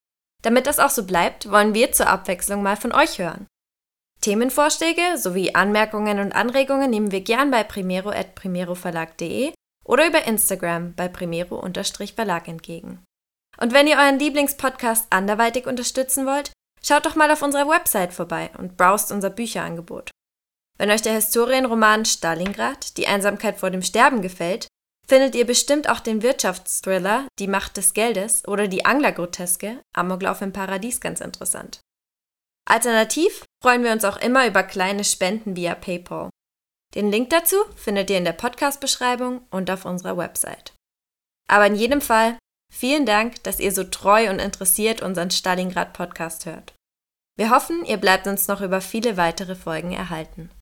Damit 0.41 0.65
das 0.65 0.79
auch 0.79 0.89
so 0.89 1.05
bleibt, 1.05 1.51
wollen 1.51 1.75
wir 1.75 1.91
zur 1.91 2.07
Abwechslung 2.07 2.63
mal 2.63 2.77
von 2.77 2.93
euch 2.93 3.19
hören. 3.19 3.45
Themenvorschläge 4.21 5.17
sowie 5.17 5.53
Anmerkungen 5.53 6.19
und 6.19 6.33
Anregungen 6.33 6.89
nehmen 6.89 7.11
wir 7.11 7.21
gern 7.21 7.51
bei 7.51 7.63
primero.primeroverlag.de 7.63 9.53
oder 9.85 10.07
über 10.07 10.25
Instagram 10.25 10.95
bei 10.95 11.09
primero-verlag 11.09 12.47
entgegen. 12.47 13.03
Und 13.57 13.71
wenn 13.73 13.85
ihr 13.85 13.97
euren 13.97 14.17
Lieblingspodcast 14.17 15.07
anderweitig 15.11 15.67
unterstützen 15.67 16.25
wollt, 16.25 16.53
schaut 16.81 17.05
doch 17.05 17.15
mal 17.15 17.29
auf 17.29 17.43
unserer 17.43 17.67
Website 17.67 18.13
vorbei 18.13 18.49
und 18.57 18.77
browst 18.77 19.11
unser 19.11 19.29
Bücherangebot. 19.29 20.09
Wenn 20.79 20.91
euch 20.91 21.01
der 21.01 21.13
Historienroman 21.13 22.05
Stalingrad, 22.05 22.97
die 22.97 23.05
Einsamkeit 23.05 23.57
vor 23.57 23.69
dem 23.69 23.81
Sterben 23.81 24.21
gefällt, 24.21 24.67
findet 25.05 25.35
ihr 25.35 25.45
bestimmt 25.45 25.89
auch 25.89 25.99
den 25.99 26.21
Wirtschaftsthriller 26.21 27.27
Die 27.37 27.47
Macht 27.47 27.75
des 27.75 27.93
Geldes 27.93 28.47
oder 28.47 28.69
die 28.69 28.85
Anglergroteske 28.85 29.81
Amoklauf 29.93 30.41
im 30.41 30.53
Paradies 30.53 31.01
ganz 31.01 31.19
interessant. 31.19 31.81
Alternativ 32.65 33.43
freuen 33.61 33.83
wir 33.83 33.91
uns 33.91 34.05
auch 34.05 34.17
immer 34.17 34.47
über 34.47 34.63
kleine 34.63 35.03
Spenden 35.03 35.55
via 35.57 35.75
PayPal. 35.75 36.29
Den 36.95 37.11
Link 37.11 37.29
dazu 37.31 37.57
findet 37.75 38.09
ihr 38.09 38.17
in 38.17 38.23
der 38.23 38.33
Podcast-Beschreibung 38.33 39.41
und 39.49 39.69
auf 39.69 39.83
unserer 39.83 40.15
Website. 40.15 40.73
Aber 41.49 41.67
in 41.67 41.75
jedem 41.75 41.99
Fall 41.99 42.37
vielen 42.71 43.05
Dank, 43.05 43.43
dass 43.43 43.59
ihr 43.59 43.73
so 43.73 43.83
treu 43.83 44.29
und 44.29 44.39
interessiert 44.39 45.01
unseren 45.01 45.31
Stalingrad-Podcast 45.31 46.45
hört. 46.45 46.73
Wir 47.35 47.49
hoffen, 47.49 47.83
ihr 47.85 47.97
bleibt 47.97 48.27
uns 48.27 48.47
noch 48.47 48.61
über 48.61 48.79
viele 48.79 49.17
weitere 49.17 49.55
Folgen 49.55 49.91
erhalten. 49.91 50.51